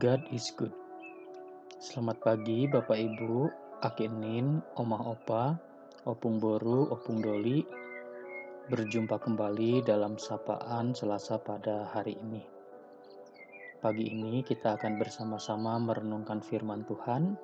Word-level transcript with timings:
God 0.00 0.32
is 0.32 0.48
good. 0.56 0.72
Selamat 1.76 2.24
pagi 2.24 2.64
Bapak 2.64 2.96
Ibu, 2.96 3.52
Akinin, 3.84 4.64
Omah 4.80 5.12
Opa, 5.12 5.52
Opung 6.08 6.40
Boru, 6.40 6.88
Opung 6.88 7.20
Doli. 7.20 7.60
Berjumpa 8.72 9.20
kembali 9.20 9.84
dalam 9.84 10.16
sapaan 10.16 10.96
Selasa 10.96 11.36
pada 11.36 11.84
hari 11.92 12.16
ini. 12.16 12.40
Pagi 13.84 14.08
ini 14.08 14.40
kita 14.40 14.80
akan 14.80 14.96
bersama-sama 14.96 15.76
merenungkan 15.76 16.40
firman 16.40 16.80
Tuhan 16.88 17.36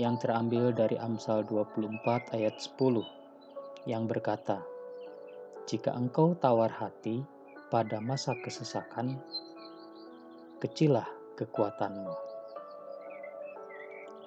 yang 0.00 0.16
terambil 0.16 0.72
dari 0.72 0.96
Amsal 0.96 1.44
24 1.44 2.32
ayat 2.32 2.56
10 2.64 3.84
yang 3.84 4.08
berkata, 4.08 4.64
Jika 5.68 5.92
engkau 5.92 6.32
tawar 6.40 6.72
hati 6.72 7.20
pada 7.68 8.00
masa 8.00 8.32
kesesakan, 8.40 9.20
kecilah 10.64 11.23
kekuatanmu. 11.34 12.34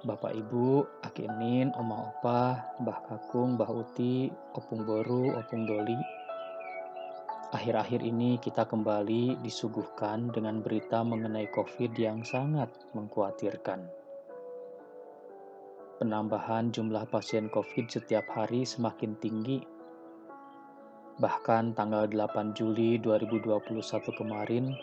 Bapak 0.05 0.29
Ibu, 0.29 0.85
Akinin, 1.03 1.73
Oma 1.75 2.13
Opa, 2.13 2.70
Mbah 2.79 2.99
Kakung, 3.09 3.57
Mbah 3.57 3.71
Uti, 3.73 4.29
Opung 4.53 4.85
Boru, 4.85 5.34
Opung 5.35 5.65
Doli. 5.65 5.98
Akhir-akhir 7.51 8.05
ini 8.05 8.38
kita 8.38 8.67
kembali 8.67 9.41
disuguhkan 9.41 10.29
dengan 10.29 10.62
berita 10.62 11.01
mengenai 11.01 11.49
COVID 11.49 11.91
yang 11.98 12.21
sangat 12.21 12.70
mengkhawatirkan. 12.93 13.87
Penambahan 15.98 16.70
jumlah 16.70 17.09
pasien 17.09 17.49
COVID 17.49 17.89
setiap 17.89 18.29
hari 18.29 18.70
semakin 18.70 19.17
tinggi. 19.17 19.59
Bahkan 21.17 21.73
tanggal 21.73 22.05
8 22.05 22.53
Juli 22.53 23.01
2021 23.01 23.65
kemarin 24.13 24.77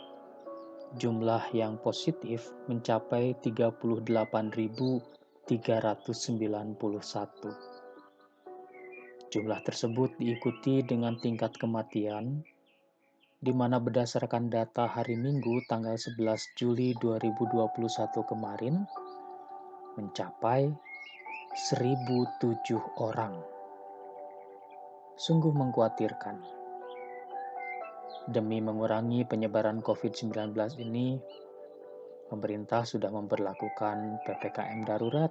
jumlah 0.95 1.51
yang 1.51 1.83
positif 1.83 2.55
mencapai 2.71 3.35
38.391. 3.43 5.51
Jumlah 9.35 9.61
tersebut 9.67 10.15
diikuti 10.23 10.87
dengan 10.87 11.19
tingkat 11.19 11.59
kematian 11.59 12.47
di 13.45 13.53
mana 13.53 13.77
berdasarkan 13.77 14.49
data 14.49 14.87
hari 14.87 15.21
Minggu 15.21 15.67
tanggal 15.69 15.99
11 15.99 16.57
Juli 16.57 16.97
2021 17.03 18.31
kemarin 18.31 18.87
mencapai 19.99 20.71
1007 21.53 23.03
orang. 23.03 23.35
Sungguh 25.15 25.51
mengkhawatirkan. 25.51 26.64
Demi 28.25 28.57
mengurangi 28.57 29.29
penyebaran 29.29 29.85
COVID-19 29.85 30.57
ini, 30.81 31.21
pemerintah 32.33 32.89
sudah 32.89 33.13
memperlakukan 33.13 34.25
PPKM 34.25 34.81
darurat. 34.89 35.29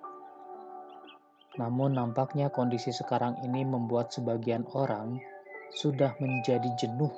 Namun 1.57 1.97
nampaknya 1.97 2.53
kondisi 2.53 2.93
sekarang 2.93 3.41
ini 3.41 3.65
membuat 3.65 4.13
sebagian 4.13 4.69
orang 4.77 5.17
sudah 5.73 6.13
menjadi 6.21 6.69
jenuh. 6.77 7.09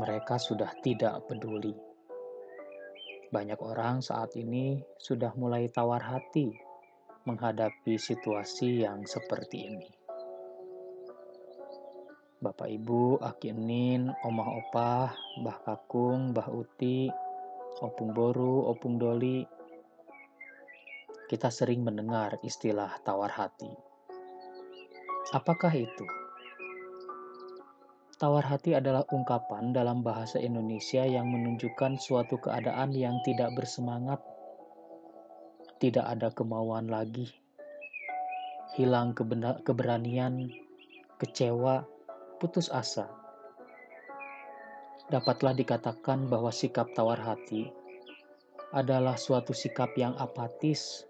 Mereka 0.00 0.40
sudah 0.40 0.72
tidak 0.80 1.28
peduli. 1.28 1.76
Banyak 3.28 3.60
orang 3.60 4.00
saat 4.00 4.32
ini 4.32 4.80
sudah 4.96 5.36
mulai 5.36 5.68
tawar 5.68 6.00
hati 6.00 6.48
menghadapi 7.28 8.00
situasi 8.00 8.88
yang 8.88 9.04
seperti 9.04 9.68
ini. 9.68 10.07
Bapak 12.38 12.70
Ibu, 12.70 13.18
Akinin, 13.18 14.14
Omah 14.22 14.48
Opah, 14.62 15.10
Mbah 15.42 15.58
Kakung, 15.66 16.30
Mbah 16.30 16.46
Uti, 16.54 17.10
Opung 17.82 18.14
Boru, 18.14 18.62
Opung 18.62 18.94
Doli. 18.94 19.42
Kita 21.26 21.50
sering 21.50 21.82
mendengar 21.82 22.38
istilah 22.46 23.02
tawar 23.02 23.34
hati. 23.34 23.66
Apakah 25.34 25.74
itu? 25.74 26.06
Tawar 28.22 28.46
hati 28.46 28.78
adalah 28.78 29.02
ungkapan 29.10 29.74
dalam 29.74 30.06
bahasa 30.06 30.38
Indonesia 30.38 31.02
yang 31.02 31.26
menunjukkan 31.34 31.98
suatu 31.98 32.38
keadaan 32.38 32.94
yang 32.94 33.18
tidak 33.26 33.50
bersemangat, 33.58 34.22
tidak 35.82 36.06
ada 36.06 36.30
kemauan 36.30 36.86
lagi, 36.86 37.34
hilang 38.78 39.10
keberanian, 39.66 40.54
kecewa, 41.18 41.97
putus 42.38 42.70
asa. 42.70 43.10
Dapatlah 45.12 45.52
dikatakan 45.52 46.30
bahwa 46.30 46.48
sikap 46.54 46.94
tawar 46.94 47.18
hati 47.18 47.68
adalah 48.72 49.16
suatu 49.16 49.52
sikap 49.52 49.92
yang 49.98 50.16
apatis, 50.16 51.04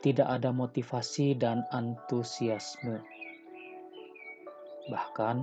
tidak 0.00 0.26
ada 0.26 0.50
motivasi 0.50 1.36
dan 1.36 1.62
antusiasme. 1.74 3.02
Bahkan, 4.86 5.36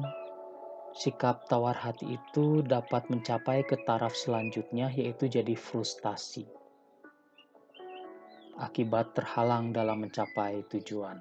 sikap 0.96 1.48
tawar 1.52 1.76
hati 1.76 2.16
itu 2.16 2.64
dapat 2.64 3.08
mencapai 3.12 3.64
ke 3.68 3.78
taraf 3.84 4.16
selanjutnya, 4.16 4.88
yaitu 4.92 5.28
jadi 5.28 5.54
frustasi 5.54 6.64
akibat 8.58 9.18
terhalang 9.18 9.74
dalam 9.74 10.06
mencapai 10.06 10.62
tujuan. 10.70 11.18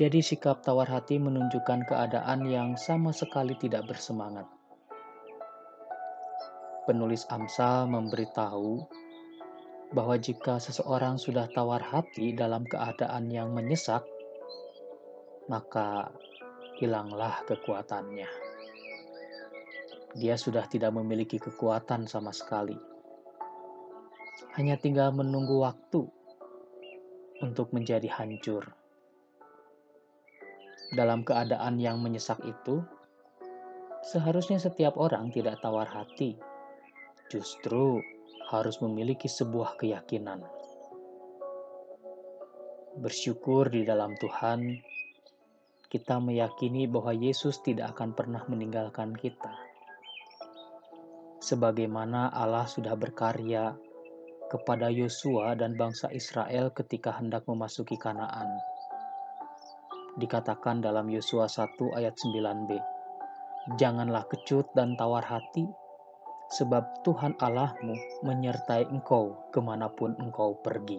Jadi 0.00 0.24
sikap 0.24 0.64
tawar 0.64 0.88
hati 0.88 1.20
menunjukkan 1.20 1.84
keadaan 1.84 2.48
yang 2.48 2.72
sama 2.80 3.12
sekali 3.12 3.52
tidak 3.60 3.84
bersemangat. 3.84 4.48
Penulis 6.88 7.28
Amsal 7.28 7.84
memberitahu 7.84 8.80
bahwa 9.92 10.16
jika 10.16 10.56
seseorang 10.56 11.20
sudah 11.20 11.52
tawar 11.52 11.84
hati 11.84 12.32
dalam 12.32 12.64
keadaan 12.64 13.28
yang 13.28 13.52
menyesak, 13.52 14.00
maka 15.52 16.08
hilanglah 16.80 17.44
kekuatannya. 17.44 18.30
Dia 20.16 20.40
sudah 20.40 20.64
tidak 20.64 20.96
memiliki 20.96 21.36
kekuatan 21.36 22.08
sama 22.08 22.32
sekali. 22.32 22.80
Hanya 24.56 24.80
tinggal 24.80 25.12
menunggu 25.12 25.60
waktu 25.60 26.08
untuk 27.44 27.76
menjadi 27.76 28.08
hancur 28.08 28.79
dalam 30.90 31.22
keadaan 31.22 31.78
yang 31.78 32.02
menyesak 32.02 32.42
itu, 32.42 32.82
seharusnya 34.10 34.58
setiap 34.58 34.98
orang 34.98 35.30
tidak 35.30 35.62
tawar 35.62 35.86
hati, 35.86 36.34
justru 37.30 38.02
harus 38.50 38.82
memiliki 38.82 39.30
sebuah 39.30 39.78
keyakinan. 39.78 40.42
Bersyukur 42.98 43.70
di 43.70 43.86
dalam 43.86 44.18
Tuhan, 44.18 44.82
kita 45.86 46.18
meyakini 46.18 46.90
bahwa 46.90 47.14
Yesus 47.14 47.62
tidak 47.62 47.94
akan 47.94 48.18
pernah 48.18 48.42
meninggalkan 48.50 49.14
kita. 49.14 49.54
Sebagaimana 51.40 52.34
Allah 52.34 52.66
sudah 52.66 52.98
berkarya 52.98 53.78
kepada 54.50 54.90
Yosua 54.90 55.54
dan 55.54 55.78
bangsa 55.78 56.10
Israel 56.10 56.74
ketika 56.74 57.14
hendak 57.14 57.46
memasuki 57.46 57.94
Kanaan 57.94 58.50
dikatakan 60.18 60.82
dalam 60.82 61.06
Yosua 61.06 61.46
1 61.46 61.76
ayat 61.94 62.16
9b. 62.18 62.70
Janganlah 63.76 64.26
kecut 64.26 64.72
dan 64.74 64.96
tawar 64.96 65.22
hati, 65.22 65.68
sebab 66.50 67.06
Tuhan 67.06 67.38
Allahmu 67.38 68.24
menyertai 68.26 68.90
engkau 68.90 69.38
ke 69.54 69.62
mana 69.62 69.86
pun 69.86 70.18
engkau 70.18 70.58
pergi. 70.58 70.98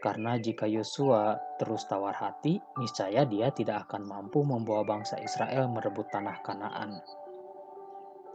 Karena 0.00 0.40
jika 0.40 0.64
Yosua 0.64 1.36
terus 1.60 1.84
tawar 1.84 2.16
hati, 2.16 2.56
niscaya 2.80 3.28
dia 3.28 3.52
tidak 3.52 3.88
akan 3.88 4.08
mampu 4.08 4.40
membawa 4.40 4.80
bangsa 4.84 5.20
Israel 5.20 5.68
merebut 5.68 6.08
tanah 6.08 6.40
Kanaan. 6.40 7.00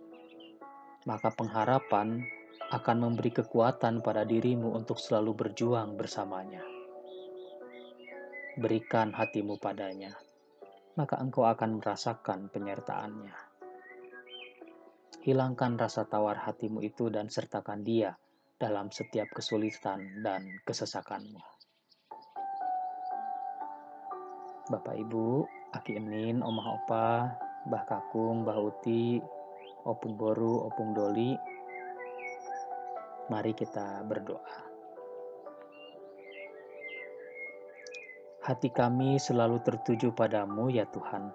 maka 1.06 1.30
pengharapan 1.30 2.26
akan 2.74 2.98
memberi 2.98 3.30
kekuatan 3.30 4.02
pada 4.02 4.26
dirimu 4.26 4.74
untuk 4.74 4.98
selalu 4.98 5.38
berjuang 5.38 6.02
bersamanya. 6.02 6.66
Berikan 8.58 9.14
hatimu 9.14 9.62
padanya, 9.62 10.18
maka 10.98 11.22
engkau 11.22 11.46
akan 11.46 11.78
merasakan 11.78 12.50
penyertaannya. 12.50 13.38
Hilangkan 15.22 15.78
rasa 15.78 16.10
tawar 16.10 16.42
hatimu 16.42 16.82
itu 16.82 17.14
dan 17.14 17.30
sertakan 17.30 17.86
dia 17.86 18.18
dalam 18.58 18.90
setiap 18.90 19.30
kesulitan 19.30 20.26
dan 20.26 20.58
kesesakanmu. 20.66 21.59
Bapak 24.70 25.02
Ibu, 25.02 25.50
Aki 25.74 25.98
Emin, 25.98 26.46
Omah 26.46 26.68
Opa, 26.78 27.26
Mbah 27.66 27.84
Kakung, 27.90 28.46
Mbah 28.46 28.62
Uti, 28.62 29.18
Opung 29.82 30.14
Boru, 30.14 30.62
Opung 30.70 30.94
Doli. 30.94 31.34
Mari 33.34 33.58
kita 33.58 34.06
berdoa. 34.06 34.70
Hati 38.46 38.70
kami 38.70 39.18
selalu 39.18 39.58
tertuju 39.66 40.14
padamu 40.14 40.70
ya 40.70 40.86
Tuhan. 40.86 41.34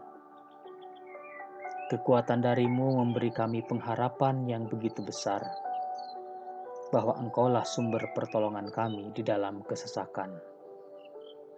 Kekuatan 1.90 2.38
darimu 2.38 3.02
memberi 3.02 3.34
kami 3.34 3.66
pengharapan 3.66 4.46
yang 4.46 4.70
begitu 4.70 5.02
besar 5.02 5.42
bahwa 6.94 7.18
Engkaulah 7.18 7.66
sumber 7.66 8.14
pertolongan 8.14 8.70
kami 8.70 9.10
di 9.10 9.26
dalam 9.26 9.66
kesesakan, 9.66 10.38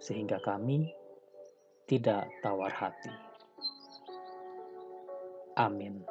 sehingga 0.01 0.41
kami 0.41 0.89
tidak 1.87 2.27
tawar 2.43 2.69
hati. 2.69 3.11
Amin. 5.57 6.03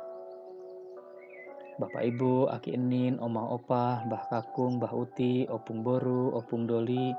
Bapak 1.76 2.08
Ibu, 2.08 2.48
Aki 2.48 2.72
Enin, 2.72 3.20
Omah 3.20 3.52
Opah, 3.52 4.08
Mbah 4.08 4.32
Kakung, 4.32 4.80
Mbah 4.80 4.96
Uti, 4.96 5.44
Opung 5.44 5.84
Boru, 5.84 6.32
Opung 6.32 6.64
Doli, 6.64 7.12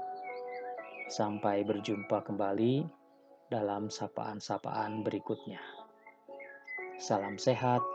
sampai 1.13 1.61
berjumpa 1.61 2.25
kembali 2.25 2.81
dalam 3.53 3.93
sapaan-sapaan 3.93 5.05
berikutnya. 5.05 5.61
Salam 6.97 7.37
sehat, 7.37 7.85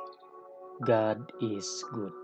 God 0.87 1.19
is 1.43 1.67
good. 1.91 2.22